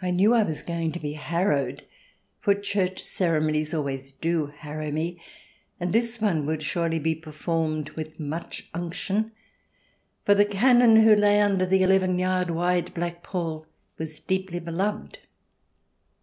[0.00, 1.84] I knew I was going to be harrowed,
[2.40, 5.20] for Church ceremonies always do harrow me,
[5.78, 9.32] and this one would surely be performed with much unction,
[10.24, 13.66] for the Canon who lay under the eleven yard wide black pall
[13.98, 15.18] was deeply beloved.